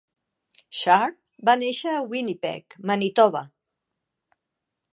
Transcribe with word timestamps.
Sharp 0.77 1.17
va 1.49 1.55
néixer 1.63 1.93
a 1.97 2.01
Winnipeg, 2.13 2.77
Manitoba. 2.93 3.43